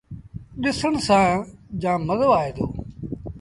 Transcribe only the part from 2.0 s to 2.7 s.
مزو آئي دو۔